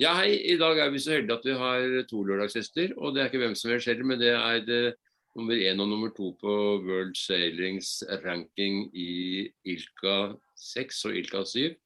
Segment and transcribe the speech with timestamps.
[0.00, 0.30] Ja, hei.
[0.48, 2.94] I dag er vi så heldige at vi har to lørdagsgjester.
[2.96, 4.94] Og det er ikke hvem som helst heller, men det er det
[5.36, 6.54] nummer én og nummer to på
[6.86, 11.76] World Sailings ranking i Ilka 6 og Ilka 7.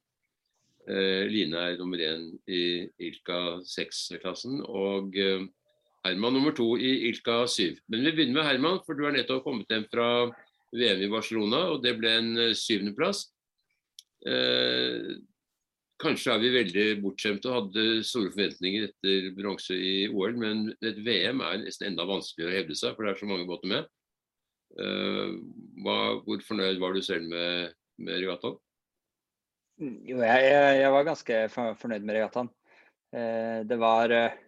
[0.87, 5.43] Eh, Line er nummer én i Ilka 6-klassen, og eh,
[6.07, 7.83] Herman nummer to i Ilka 7.
[7.89, 10.31] Men vi begynner med Herman, for du har nettopp kommet hjem fra
[10.71, 13.27] VM i Barcelona, og det ble en eh, syvendeplass.
[14.23, 15.17] Eh,
[16.03, 20.99] Kanskje er vi veldig bortskjemte og hadde store forventninger etter bronse i OL, men et
[21.07, 23.87] VM er nesten enda vanskeligere å hevde seg, for det er så mange båter med.
[24.75, 25.39] Uh,
[25.85, 28.59] hva, hvor fornøyd var du selv med, med regattaen?
[29.79, 32.51] Jo, jeg, jeg, var ganske fornøyd med regattaen.
[33.15, 34.41] Uh, det var uh,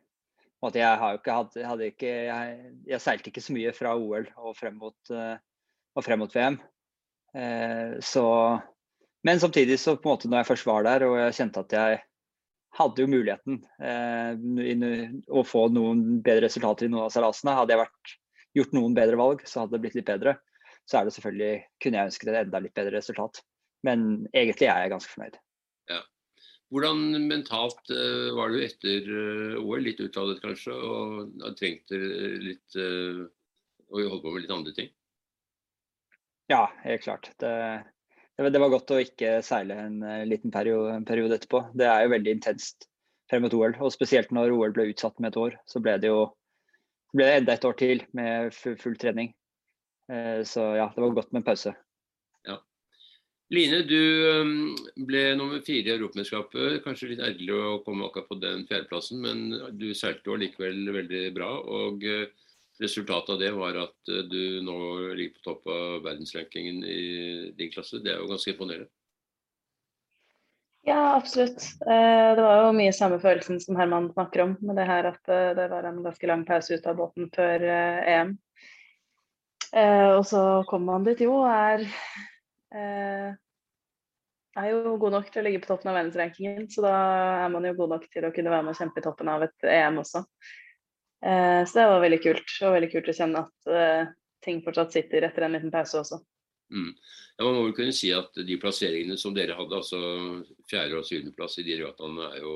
[0.75, 4.27] jeg har jo ikke hatt hadde ikke, jeg, jeg, seilte ikke så mye fra OL
[4.35, 6.57] og frem mot, og frem mot VM.
[8.03, 8.25] så
[9.27, 11.75] men samtidig så på en måte når jeg først var der og jeg kjente at
[11.75, 12.03] jeg
[12.77, 17.55] hadde jo muligheten eh, å få noen bedre resultater i noen av seilasene.
[17.57, 18.13] Hadde jeg vært,
[18.57, 20.37] gjort noen bedre valg, så hadde det blitt litt bedre.
[20.87, 23.41] Så er det selvfølgelig, kunne jeg ønsket et enda litt bedre resultat.
[23.87, 25.41] Men egentlig er jeg ganske fornøyd.
[25.93, 26.03] Ja.
[26.75, 29.83] Hvordan mentalt uh, var du etter uh, OL?
[29.87, 31.99] Litt utladet kanskje, og trengte
[32.43, 33.27] litt uh,
[33.91, 34.91] å holde på med litt andre ting?
[36.51, 37.31] Ja, helt klart.
[37.43, 37.53] Det,
[38.37, 40.99] det var godt å ikke seile en eh, liten periode,
[41.39, 41.63] etterpå.
[41.73, 42.89] Det er jo veldig intenst
[43.31, 43.79] frem mot OL.
[43.81, 46.27] Og spesielt når OL ble utsatt med et år, så ble det jo
[47.17, 49.33] ble det enda et år til med full, trening.
[50.13, 51.73] Eh, så ja, det var godt med en pause.
[52.45, 52.59] Ja.
[53.57, 54.01] Line, du
[55.09, 56.83] ble nummer fire i Europamesterskapet.
[56.85, 61.25] Kanskje litt ærgerlig å komme akkurat på den fjerdeplassen, men du seilte jo likevel veldig
[61.39, 61.55] bra.
[61.65, 62.29] og eh,
[62.79, 64.77] Resultatet av det var at eh, du nå
[65.17, 68.03] ligger på topp av verdensrankingen i din klasse.
[68.05, 68.91] Det er jo ganske imponerende.
[70.87, 71.65] Ja, absolutt.
[71.89, 75.33] Eh, det var jo mye samme følelsen som Herman snakker om, med det her at
[75.33, 78.37] eh, det var en ganske lang pause ut av båten før EM.
[79.77, 80.41] Og så
[80.71, 81.83] kommer man dit jo og er,
[82.73, 86.69] er jo god nok til å ligge på toppen av verdensrankingen.
[86.73, 86.93] Så da
[87.43, 89.45] er man jo god nok til å kunne være med og kjempe i toppen av
[89.45, 90.23] et EM også.
[91.25, 92.57] Eh, så det var veldig kult.
[92.63, 94.09] Og veldig kult å kjenne at eh,
[94.45, 96.21] ting fortsatt sitter etter en liten pause også.
[96.75, 96.91] Mm.
[97.37, 100.01] Ja, man må vel kunne si at de plasseringene som dere hadde, altså
[100.71, 102.55] fjerde- og syvendeplass i de regattaene, er, jo,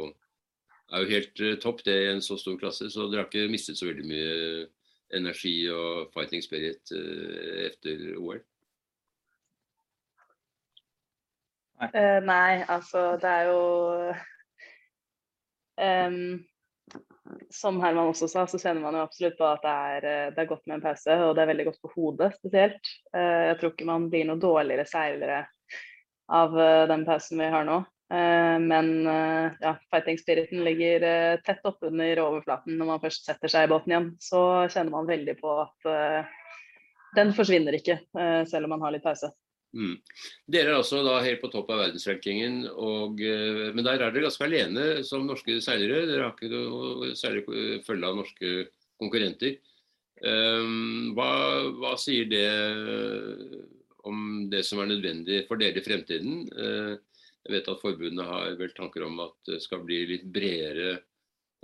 [0.91, 2.91] er jo helt uh, topp det i en så stor klasse.
[2.91, 4.66] Så dere har ikke mistet så veldig mye
[5.15, 8.42] energi og fighting spirit etter OL?
[11.81, 11.88] Nei.
[11.94, 13.60] Uh, nei, altså det er jo
[15.81, 16.19] um,
[17.51, 20.43] som Herman også sa, så kjenner man jo absolutt på at det er, eh, det
[20.43, 22.93] er, godt med en pause, og det er veldig godt på hodet spesielt.
[23.17, 25.41] Eh, jeg tror ikke man blir noe dårligere seilere
[26.31, 27.81] av eh, den pausen vi har nå.
[28.11, 31.05] Men ja, fighting-spiriten ligger
[31.47, 34.09] tett oppunder overflaten når man først setter seg i båten igjen.
[34.19, 35.87] Så kjenner man veldig på at
[37.15, 38.01] den forsvinner ikke,
[38.51, 39.31] selv om man har litt pause.
[39.71, 39.97] Mm.
[40.51, 44.27] Dere er altså da helt på topp av verdensrankingen, og, eh, men der er dere
[44.27, 46.07] ganske alene som norske seilere.
[46.11, 47.45] Dere har ikke noe særlig
[47.87, 48.55] følge av norske
[49.01, 49.61] konkurrenter.
[50.21, 51.31] Um, hva,
[51.81, 52.49] hva, sier det
[54.05, 56.43] om det som er nødvendig for dere i fremtiden?
[56.53, 56.99] Uh,
[57.47, 60.99] jeg vet at forbundet har vel tanker om at det skal bli litt bredere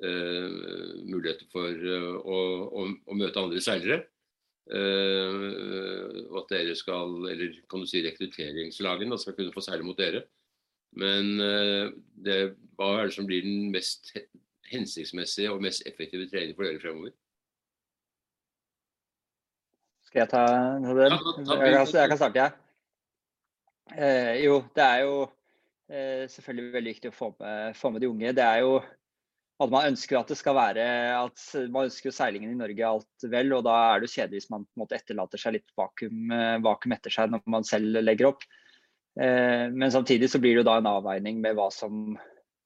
[0.01, 4.07] uh, muligheter for uh, å, å, å, møte andre seilere.
[4.67, 10.25] Uh, at dere skal, eller kan du si rekrutteringslagene skal kunne få seile mot dere.
[10.99, 11.93] Men uh,
[12.27, 14.11] det, hva er det som blir den mest
[14.73, 17.15] hensiktsmessige og mest effektive trening for dere fremover?
[20.09, 20.91] Skal jeg ta den?
[20.91, 22.53] Ja, jeg, jeg, kan starte, jeg.
[23.95, 25.17] Uh, jo, det er jo
[25.87, 28.33] selvfølgelig veldig viktig å få med, få med de unge.
[28.35, 28.81] Det er jo
[29.57, 30.85] at man ønsker at det skal være
[31.17, 34.67] at man ønsker seilingen i Norge alt vel, og da er det kjedelig hvis man
[34.67, 38.31] på en måte etterlater seg litt vakuum, eh, vakuum, etter seg når man selv legger
[38.35, 38.45] opp.
[39.17, 42.13] Eh, men samtidig så blir det da en avveining med hva som,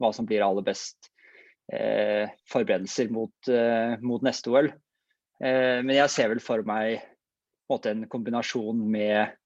[0.02, 1.12] hva som blir aller best
[1.72, 4.72] eh, forberedelser mot, eh, mot neste OL.
[5.40, 7.04] Eh, men jeg ser vel for meg en,
[7.70, 9.36] måte, en kombinasjon med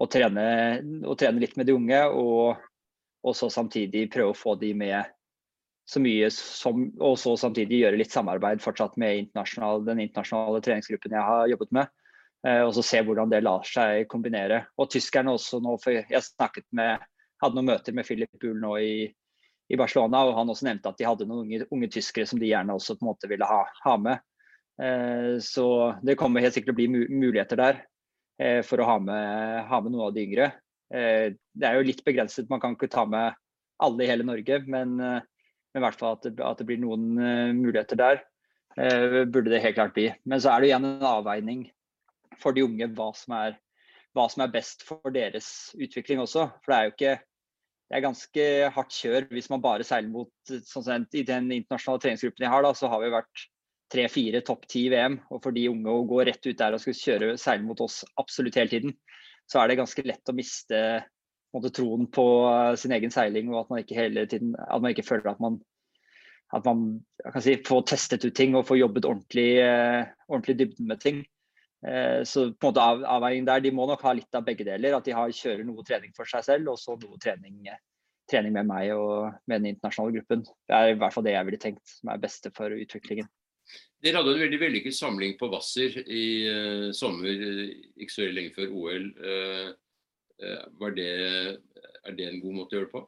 [0.00, 0.46] å trene,
[1.04, 2.64] å trene, litt med de unge, og,
[3.22, 5.12] og så samtidig prøve å få de med
[5.84, 11.12] så mye som Og så samtidig gjøre litt samarbeid fortsatt med internasjonal, den internasjonale treningsgruppen
[11.16, 11.92] jeg har jobbet med.
[12.46, 14.64] Eh, og så se hvordan det lar seg kombinere.
[14.80, 17.04] Og tyskerne også nå, for jeg snakket med
[17.42, 18.94] hadde noen møter med Philip Bull nå i,
[19.68, 22.48] i, Barcelona, og han også nevnte at de hadde noen unge, unge tyskere som de
[22.48, 24.24] gjerne også på en måte ville ha, ha med.
[24.80, 25.66] Eh, så
[26.04, 27.82] det kommer helt sikkert å bli muligheter der
[28.40, 30.52] eh, for å ha med, ha med, noen av de yngre.
[30.94, 33.34] Det er jo litt begrenset, man kan ikke ta med
[33.82, 34.92] alle i hele Norge, men
[35.74, 38.22] men i hvert fall at det, at det blir noen uh, muligheter der.
[38.78, 40.08] Uh, burde det helt klart bli.
[40.24, 41.66] Men så er det igjen en avveining
[42.40, 43.56] for de unge hva som er,
[44.14, 46.48] hva som er best for deres utvikling også.
[46.62, 47.14] For det er jo ikke
[47.84, 48.44] det er ganske
[48.74, 52.72] hardt kjør hvis man bare seiler mot sånn I den internasjonale treningsgruppen jeg har, da,
[52.74, 53.44] så har vi vært
[53.92, 55.18] tre-fire topp ti i VM.
[55.30, 58.00] Og for de unge å gå rett ut der og skulle kjøre seile mot oss
[58.20, 58.96] absolutt hele tiden,
[59.50, 60.80] så er det ganske lett å miste
[61.54, 62.26] måte, troen på
[62.80, 65.60] sin egen seiling, og at man ikke hele tiden at man ikke føler at man
[66.54, 66.82] at man
[67.42, 71.24] si, får testet ut ting og får jobbet ordentlig, eh, ordentlig dybden med ting.
[71.86, 74.66] Eh, så på en måte av, avveiningen der, De må nok ha litt av begge
[74.66, 74.96] deler.
[74.96, 77.64] At de har, kjører noe trening for seg selv, og så noe trening,
[78.30, 80.44] trening med meg og med den internasjonale gruppen.
[80.44, 83.30] Det er i hvert fall det jeg ville tenkt som er beste for utviklingen.
[84.04, 88.52] Dere hadde en veldig vellykket samling på Hvasser i uh, sommer, eh, ikke så lenge
[88.52, 89.06] før OL.
[89.16, 89.70] Uh,
[90.38, 91.10] det,
[92.04, 93.02] er det en god måte å gjøre det på?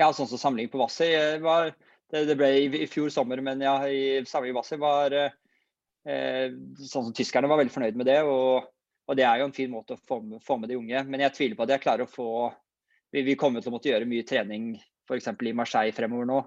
[0.00, 1.10] Ja, sånn som samling på Vassi,
[1.44, 1.72] var
[2.10, 5.16] det, det, ble i, i, fjor sommer, men ja, i samling på Vassi var
[6.00, 8.20] sånn som tyskerne var veldig fornøyd med det.
[8.24, 8.70] Og,
[9.04, 11.04] og det er jo en fin måte å få med, få med, de unge.
[11.08, 12.30] Men jeg tviler på at jeg klarer å få
[13.10, 14.72] Vi, vi kommer til å måtte gjøre mye trening
[15.10, 15.32] f.eks.
[15.42, 16.40] i Marseille fremover nå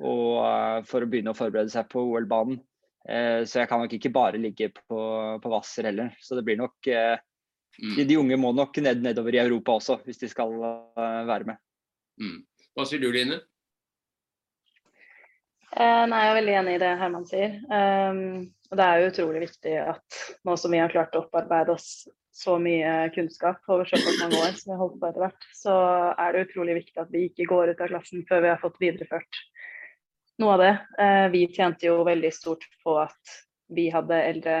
[0.00, 2.60] og eh, for å begynne å forberede seg på OL-banen.
[3.02, 5.02] Eh, så jeg kan nok ikke bare ligge på,
[5.42, 6.12] på Hvasser heller.
[6.22, 7.16] Så det blir nok eh,
[7.78, 7.94] mm.
[7.96, 10.54] de, de, unge må nok ned, nedover i Europa også, hvis de skal
[10.96, 11.60] være med.
[12.20, 12.40] Mm.
[12.76, 13.40] Hva sier du, Line?
[15.72, 17.54] Eh, nei, Jeg er veldig enig i det Herman sier.
[17.72, 21.76] Um, og Det er jo utrolig viktig at nå som vi har klart å opparbeide
[21.76, 25.48] oss så mye kunnskap over såpass mange år som vi har holdt på etter hvert,
[25.52, 25.74] så
[26.16, 28.80] er det utrolig viktig at vi ikke går ut av klassen før vi har fått
[28.80, 29.40] videreført
[30.40, 30.72] noe av det.
[31.04, 33.36] Eh, vi tjente jo veldig stort på at
[33.72, 34.56] vi hadde eldre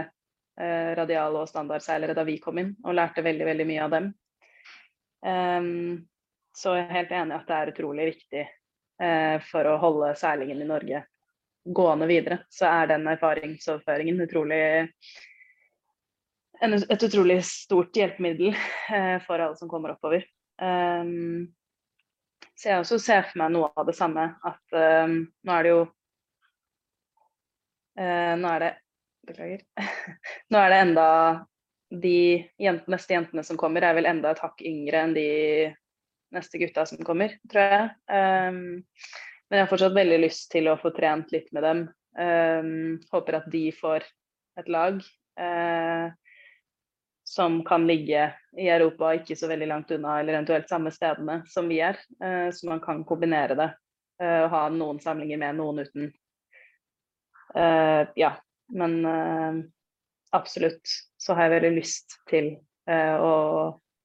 [0.60, 4.10] eh, radial- og standardseilere da vi kom inn, og lærte veldig, veldig mye av dem.
[5.22, 5.68] Um,
[6.52, 10.60] så jeg er helt enig at det er utrolig viktig eh, for å holde seilingen
[10.60, 11.04] i Norge
[11.62, 12.42] gående videre.
[12.50, 14.62] Så er den erfaringsoverføringen utrolig
[16.62, 18.54] et utrolig stort hjelpemiddel
[19.26, 20.26] for alle som kommer oppover.
[20.62, 21.50] Um,
[22.54, 24.28] så jeg også ser for meg noe av det samme.
[24.46, 25.80] At um, nå er det jo
[27.98, 28.72] uh, Nå er det
[29.26, 29.62] Beklager.
[30.50, 31.08] nå er det enda
[31.92, 32.16] De
[32.58, 35.28] jent, neste jentene som kommer, er vel enda et hakk yngre enn de
[36.32, 37.88] neste gutta som kommer, tror jeg.
[38.08, 38.80] Um,
[39.52, 41.82] men jeg har fortsatt veldig lyst til å få trent litt med dem.
[42.16, 44.06] Um, håper at de får
[44.60, 45.02] et lag.
[45.36, 46.08] Uh,
[47.28, 48.24] som kan ligge
[48.60, 52.00] i Europa ikke så veldig langt unna, eller eventuelt samme stedene som vi er.
[52.24, 53.68] Uh, så man kan kombinere det.
[54.22, 56.10] Uh, ha noen samlinger med, noen uten.
[58.16, 58.30] Ja,
[58.72, 58.98] men
[60.32, 62.54] absolutt så har jeg veldig lyst til
[62.88, 63.32] å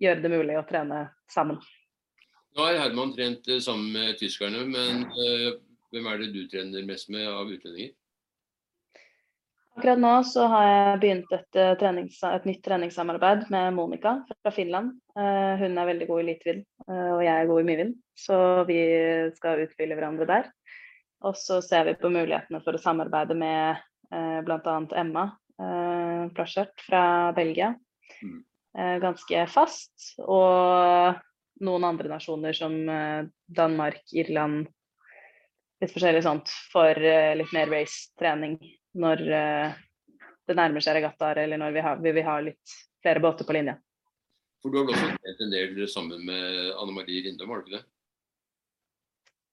[0.04, 1.62] gjøre det mulig å trene sammen.
[2.58, 5.08] Nå har Herman trent sammen med tyskerne, men
[5.94, 7.96] hvem er det du trener mest med av utlendinger?
[9.78, 14.96] Akkurat nå så har jeg begynt et, eh, et nytt treningssamarbeid med Monica fra Finland.
[15.14, 17.86] Uh, hun er veldig god i litvind, uh, og jeg er god i mye.
[18.18, 18.80] Så vi
[19.36, 20.50] skal utfylle hverandre der.
[21.30, 24.76] Og så ser vi på mulighetene for å samarbeide med uh, bl.a.
[24.96, 25.24] Emma
[25.60, 27.74] uh, Plaschert fra Belgia.
[28.24, 28.44] Mm.
[29.02, 30.14] ganske fast.
[30.22, 31.18] Og
[31.66, 32.74] noen andre nasjoner som
[33.46, 34.68] Danmark, Irland,
[35.82, 38.60] litt forskjellig sånt, for litt mer race-trening
[38.98, 39.24] når
[40.48, 43.56] det nærmer seg regattaer, eller når vi, har, vi, vil ha litt flere båter på
[43.58, 43.76] linja.
[44.64, 47.68] For Du har vel også delt en del sammen med Anne Marie Rindum, har du
[47.68, 47.86] ikke det?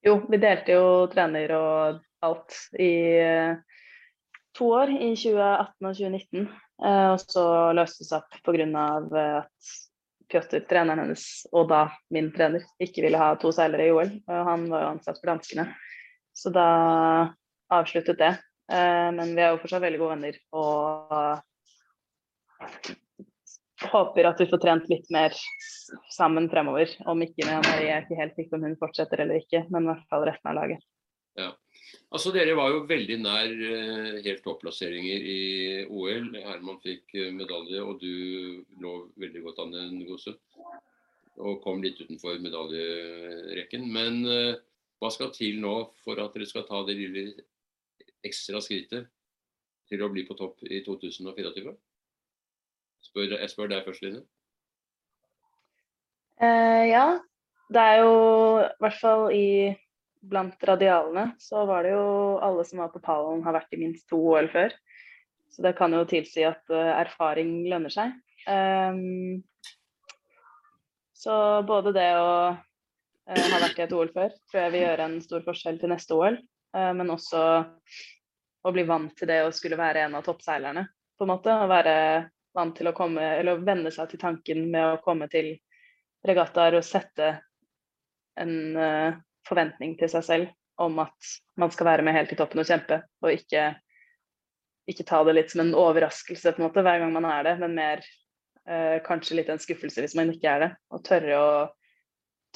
[0.05, 2.93] Jo, vi delte jo trener og alt i
[3.25, 3.57] uh,
[4.59, 6.47] to år, i 2018 og 2019.
[6.83, 7.47] Uh, eh, og så
[7.77, 8.87] løste det seg opp pga.
[8.99, 9.73] at
[10.25, 11.85] Pjotr, treneren hennes, og da
[12.15, 14.13] min trener, ikke ville ha to seilere i OL.
[14.25, 15.69] Og han var jo ansatt for danskene.
[16.35, 16.69] Så da
[17.75, 18.33] avsluttet det.
[18.73, 21.43] Eh, men vi er jo fortsatt veldig gode venner og
[23.85, 25.37] håper at vi får trent litt mer
[26.15, 26.89] sammen fremover.
[27.05, 29.85] Om ikke med Marie, jeg er ikke helt sikker om hun fortsetter eller ikke, men
[29.85, 30.87] i hvert fall resten av laget.
[31.39, 31.51] Ja.
[32.15, 35.39] Altså Dere var jo veldig nær uh, helt topplasseringer i
[35.91, 36.29] OL.
[36.45, 40.39] Herman fikk uh, medalje, og du lå veldig godt an en god stund.
[41.43, 43.89] Og kom litt utenfor medaljerekken.
[43.91, 44.21] Men
[45.03, 45.73] hva skal til nå
[46.05, 47.25] for at dere skal ta det lille
[48.25, 49.11] ekstra skrittet
[49.91, 51.75] til å bli på topp i 2024?
[53.05, 54.23] Spør, jeg spør deg først, Line.
[56.39, 57.07] Uh, ja,
[57.75, 58.15] det er jo
[58.63, 59.49] i hvert fall i
[60.31, 64.09] blant radialene så var det jo alle som var på pallen har vært i minst
[64.11, 64.75] to OL før.
[65.53, 68.15] Så det kan jo tilsi at uh, erfaring lønner seg.
[68.51, 69.43] Um,
[71.15, 75.21] så både det å ha vært i et OL før, tror jeg vil gjøre en
[75.25, 76.37] stor forskjell til neste OL.
[76.75, 77.41] Men også
[78.67, 80.83] å bli vant til det å skulle være en av toppseilerne,
[81.17, 81.55] på en måte.
[81.55, 81.95] Å være
[82.57, 85.55] vant til å komme, eller å venne seg til tanken med å komme til
[86.27, 87.31] regattaer og sette
[88.41, 88.55] en
[89.49, 93.01] forventning til seg selv om at man skal være med helt i toppen og kjempe,
[93.23, 93.69] og ikke,
[94.91, 97.55] ikke, ta det litt som en overraskelse på en måte hver gang man er det,
[97.63, 98.03] men mer
[98.67, 100.71] eh, kanskje litt en skuffelse hvis man ikke er det.
[100.95, 101.55] Og tørre å,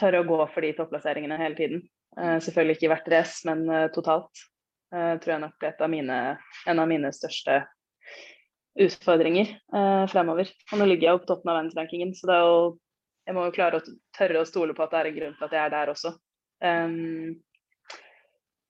[0.01, 1.85] tørre å gå for de topplasseringene hele tiden.
[2.19, 4.47] Eh, selvfølgelig ikke i hvert race, men eh, totalt.
[4.95, 6.19] Eh, tror jeg nok blir et av mine,
[6.67, 7.61] en av mine største
[8.79, 10.51] utfordringer eh, fremover.
[10.73, 12.61] Og nå ligger jeg jo på toppen av verdensrankingen, så det er jo
[13.29, 15.45] jeg må jo klare å tørre å stole på at det er en grunn til
[15.45, 16.15] at jeg er der også.
[16.65, 17.39] Um,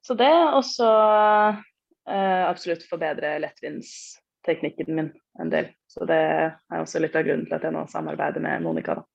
[0.05, 5.11] så det, og så uh, absolutt forbedre lettvindsteknikken min
[5.43, 5.71] en del.
[5.89, 8.99] Så det er også litt av grunnen til at jeg nå samarbeider med Monica.
[8.99, 9.07] Da.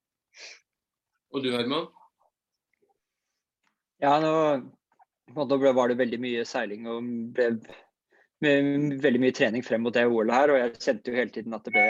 [1.33, 1.89] Og du Herman?
[4.03, 4.35] Ja, nå
[5.33, 7.53] ble, var det veldig mye seiling og ble
[8.43, 10.51] med veldig mye trening frem mot det OL-et her.
[10.51, 11.85] Og jeg kjente jo hele tiden at det ble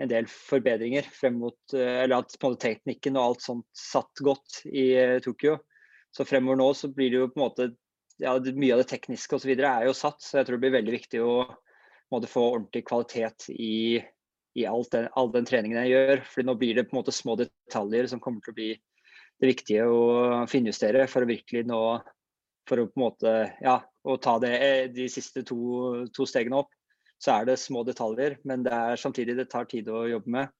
[0.00, 4.90] en del forbedringer frem mot eh, Eller at teknikken og alt sånt satt godt i
[4.96, 5.58] eh, Tokyo.
[6.16, 7.68] Så fremover nå så blir det jo på en måte
[8.20, 9.52] ja, mye av det tekniske osv.
[9.54, 11.34] er jo satt, så jeg tror det blir veldig viktig å
[12.12, 14.00] måte, få ordentlig kvalitet i,
[14.58, 16.24] i den, all den treningen jeg gjør.
[16.28, 18.70] For nå blir det på en måte små detaljer som kommer til å bli
[19.40, 21.82] det viktige å finjustere for å virkelig nå
[22.68, 23.30] For å på en måte
[23.64, 24.52] ja, å ta det,
[24.94, 26.68] de siste to, to stegene opp.
[27.18, 30.52] Så er det små detaljer, men det er samtidig det tar tid å jobbe med.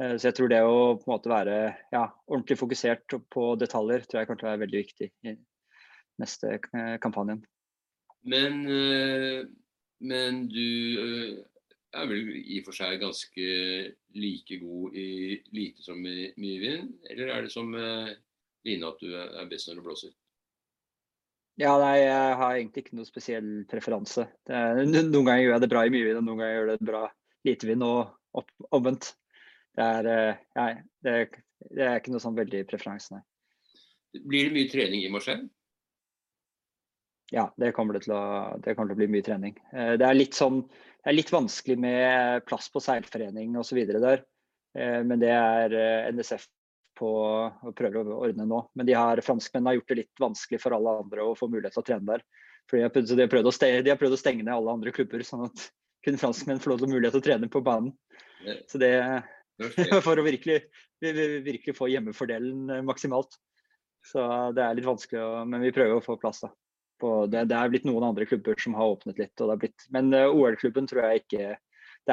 [0.00, 1.56] Eh, så jeg tror det å på en måte være
[1.92, 5.34] ja, ordentlig fokusert på detaljer tror jeg kommer til å være veldig viktig i
[6.22, 7.42] neste eh, kampanjen.
[8.28, 9.42] Men, eh,
[10.06, 11.42] men du
[11.92, 13.46] er vel i og for seg ganske
[14.16, 15.08] like god i
[15.52, 16.92] lite som i mye vind?
[17.10, 17.72] Eller er det som
[18.62, 20.12] Line at du er best når det blåser?
[21.60, 24.24] Ja, nei, jeg har egentlig ikke noe spesiell preferanse.
[24.48, 26.80] Er, noen ganger gjør jeg det bra i mye vind, og noen ganger gjør jeg
[26.80, 27.02] det bra
[27.44, 29.10] lite vind, og omvendt.
[29.72, 30.70] Det er, nei,
[31.04, 31.12] det,
[31.72, 33.22] det er ikke noe sånn veldig preferanse, nei.
[34.12, 35.48] Blir det mye trening i Marseille?
[37.32, 38.24] Ja, det kommer det, til å,
[38.60, 39.54] det kommer til å bli mye trening.
[39.72, 40.60] Eh, det er litt, sånn,
[41.00, 43.80] det er litt vanskelig med plass på seilforening osv.
[43.88, 44.24] der.
[44.76, 46.44] Eh, men det er eh, NSF
[47.00, 48.60] på å prøver å ordne nå.
[48.76, 51.72] Men de har, franskmennene har gjort det litt vanskelig for alle andre å få mulighet
[51.78, 52.26] til å trene der.
[52.68, 55.24] Fordi de, har prøvd å stenge, de har prøvd å stenge ned alle andre klubber,
[55.24, 55.70] sånn at
[56.04, 57.94] kun franskmenn får lov til mulighet til å trene på banen.
[58.68, 58.92] Så det
[60.06, 60.60] For å virkelig,
[61.00, 63.38] virkelig få hjemmefordelen maksimalt.
[64.06, 64.22] Så
[64.56, 66.50] det er litt vanskelig, men vi prøver å få plass, da
[67.02, 69.44] det, det, er blitt noen andre klubber som har åpnet litt.
[69.60, 71.52] Blitt, men uh, OL-klubben tror jeg ikke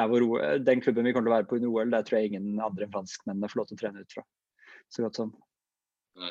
[0.06, 0.22] hvor,
[0.62, 2.86] Den klubben vi kommer til å være på under OL, der tror jeg ingen andre
[2.86, 4.22] enn franskmennene får lov til å trene ut fra.
[4.90, 5.32] Så godt som.
[6.20, 6.30] Nei.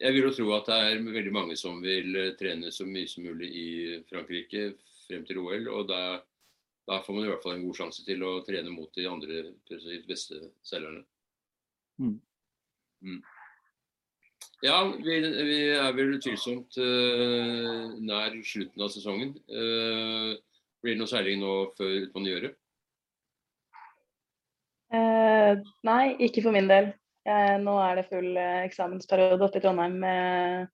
[0.00, 3.08] Jeg vil jo tro at det er veldig mange som vil eh, trene så mye
[3.08, 3.68] som mulig i
[4.08, 4.64] Frankrike
[5.06, 5.68] frem til OL.
[5.72, 6.00] og da,
[6.86, 9.42] da får man i hvert fall en god sjanse til å trene mot de andre
[10.06, 11.02] beste selgerne.
[11.98, 12.18] Mm.
[13.02, 13.22] Mm.
[14.64, 19.34] Ja, vi, vi, er vel utvilsomt uh, nær slutten av sesongen.
[19.50, 20.38] Uh,
[20.82, 22.54] blir det noe seiling nå før utpå nyåret?
[24.94, 26.94] Uh, nei, ikke for min del.
[27.26, 30.68] nå er det full eksamensperiode oppe i Trondheim med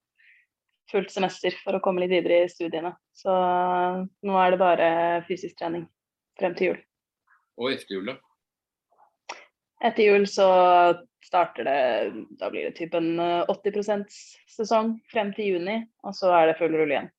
[0.92, 2.92] fullt semester for å komme litt videre i studiene.
[3.16, 4.88] Så nå er det bare
[5.24, 5.88] fysisk trening
[6.42, 6.82] frem til jul.
[7.62, 8.18] Og etter jul, da?
[9.82, 10.48] Etter jul så
[11.22, 11.80] starter det
[12.38, 13.16] Da blir det typ en
[13.48, 14.04] 80 eh,
[14.50, 17.10] sesong frem til juni, og så er det full rulle igjen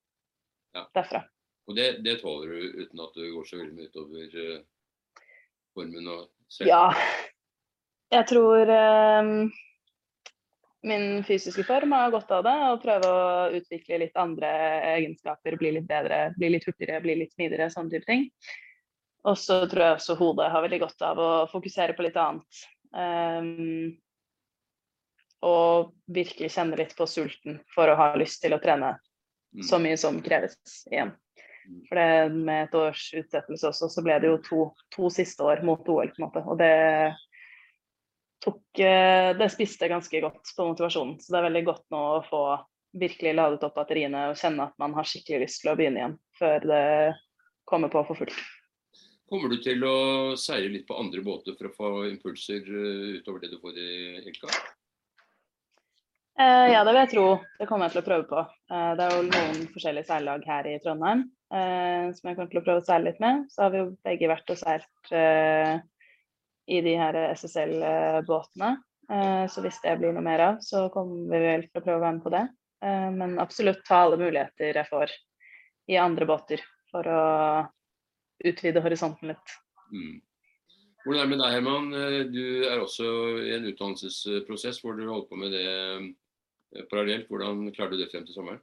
[0.76, 0.86] ja.
[0.96, 1.24] derfra.
[1.68, 5.22] Og det, det, tåler du uten at du går så veldig mye utover uh,
[5.76, 6.70] formen og selv?
[6.70, 6.88] Ja.
[8.14, 9.32] Jeg tror um,
[10.86, 12.58] min fysiske form har godt av det.
[12.68, 13.24] Å prøve å
[13.62, 14.52] utvikle litt andre
[14.98, 18.28] egenskaper, bli litt bedre, bli litt hurtigere, bli litt smidigere, sånne type ting.
[19.24, 22.64] Og så tror jeg også hodet har veldig godt av å fokusere på litt annet.
[22.94, 23.94] Um,
[25.44, 29.64] og virkelig kjenne litt på sulten for å ha lyst til å trene mm.
[29.68, 31.14] så mye som kreves igjen.
[31.64, 31.80] Mm.
[31.88, 34.64] For det, med et års utsettelse også, så ble det jo to,
[34.96, 36.44] to siste år mot OL, på en måte.
[36.48, 36.74] Og det
[38.44, 41.16] tok eh, Det spiste ganske godt på motivasjonen.
[41.24, 42.44] Så det er veldig godt nå å få
[43.00, 46.20] virkelig ladet opp batteriene og kjenne at man har skikkelig lyst til å begynne igjen
[46.38, 46.84] før det
[47.70, 48.44] kommer på for fullt.
[49.30, 49.98] Kommer du til å
[50.40, 53.92] seile litt på andre båter for å få impulser eh, utover det du får i
[54.22, 54.50] Elka?
[56.40, 57.26] Eh, ja, det vil jeg tro.
[57.60, 58.44] Det kommer jeg til å prøve på.
[58.74, 62.62] Eh, det er jo noen forskjellige seillag her i Trondheim eh, som jeg kommer til
[62.62, 63.46] å prøve å seile litt med.
[63.54, 65.76] Så har vi jo begge vært og seilt eh,
[66.74, 68.74] i de her SSL-båtene.
[69.14, 72.00] Eh, så hvis det blir noe mer av, så kommer vi vel til å prøve
[72.02, 72.44] å være med på det.
[72.84, 75.12] Men absolutt ta alle muligheter jeg får
[75.88, 76.60] i andre båter
[76.92, 77.22] for å
[78.44, 79.56] utvide horisonten litt.
[79.94, 80.20] Mm.
[81.04, 81.88] Hvordan er det med deg, Herman?
[82.32, 83.08] Du er også
[83.44, 87.28] i en utdannelsesprosess hvor du holder på med det parallelt.
[87.28, 88.62] Hvordan klarer du det frem til sommeren?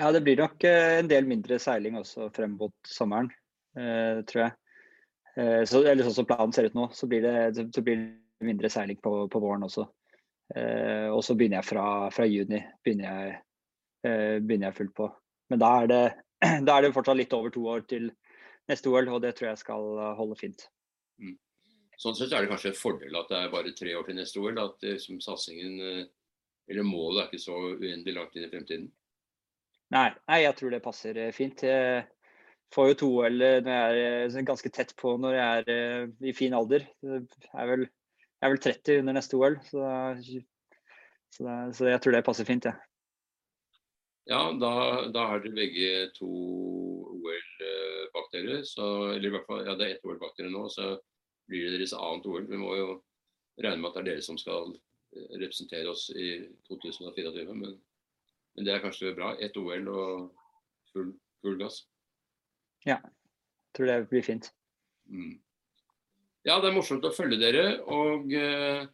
[0.00, 3.30] Ja, det blir nok en del mindre seiling også frem mot sommeren,
[3.76, 4.56] tror jeg.
[5.36, 8.46] Eh, så, eller sånn som planen ser ut nå, så blir det, så blir det
[8.46, 9.86] mindre seiling på, på, våren også.
[10.56, 11.84] Eh, og så begynner jeg fra,
[12.14, 13.36] fra juni begynner jeg,
[14.08, 15.08] eh, begynner jeg fullt på.
[15.52, 16.02] Men da er, det,
[16.66, 18.10] da er det fortsatt litt over to år til
[18.70, 20.66] neste OL, og det tror jeg skal holde fint.
[21.20, 21.36] Mm.
[22.00, 24.40] Sånn sett er det kanskje en fordel at det er bare tre år til neste
[24.40, 24.60] OL.
[24.62, 26.06] At liksom, satsingen,
[26.70, 28.88] eller målet er ikke så uendelig langt inn i fremtiden.
[29.90, 31.64] Nei, nei, jeg tror det passer fint.
[31.66, 32.06] Jeg,
[32.74, 36.12] får jo to OL når jeg er eh, ganske tett på når jeg er eh,
[36.30, 36.86] i fin alder.
[37.02, 39.88] Jeg er vel, jeg er vel 30 under neste OL, så,
[41.34, 42.76] så, det, så, jeg tror det passer fint, jeg.
[42.76, 42.86] Ja.
[44.28, 44.72] Ja, da,
[45.14, 46.28] da har dere begge to
[47.20, 48.60] OL-bakterier, bak dere.
[48.66, 50.92] Så, eller i hvert fall, ja, det er ett OL bak dere nå, så
[51.50, 52.46] blir det deres annet OL.
[52.50, 52.88] Vi må jo
[53.60, 54.74] regne med at det er dere som skal
[55.40, 56.32] representere oss i
[56.68, 57.46] 2024.
[57.54, 57.78] Men,
[58.54, 59.34] men det er kanskje bra.
[59.42, 60.28] Ett OL og
[60.92, 61.82] full, full gass.
[62.86, 63.00] Ja,
[63.76, 64.52] tror det blir fint.
[65.10, 65.38] Mm.
[66.46, 67.64] Ja, det er morsomt å følge dere.
[67.92, 68.86] Og uh,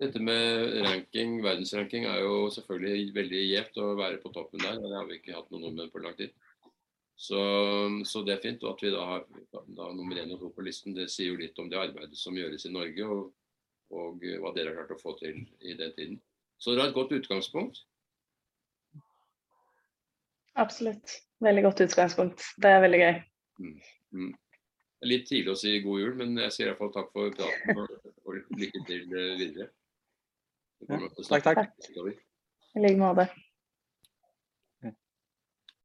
[0.00, 4.80] dette med ranking, verdensranking er jo selvfølgelig veldig gjevt å være på toppen der.
[4.82, 6.34] Det har vi ikke hatt noe med på lang tid.
[7.14, 7.38] Så,
[8.04, 8.64] så, det er fint.
[8.66, 11.40] Og at vi da har da, nummer én og to på listen, det sier jo
[11.40, 13.28] litt om det arbeidet som gjøres i Norge, og,
[13.94, 16.22] og hva dere har klart å få til i den tiden.
[16.58, 17.84] Så dere har et godt utgangspunkt.
[20.58, 21.20] Absolutt.
[21.42, 22.42] Veldig godt utgangspunkt.
[22.62, 23.14] Det er veldig gøy.
[23.62, 23.78] Mm.
[24.14, 24.34] Mm.
[25.04, 28.58] Litt tidlig å si god jul, men jeg sier iallfall takk for praten og, og
[28.58, 29.70] lykke til videre.
[30.88, 31.72] Takk, takk.
[32.74, 33.28] I like måte.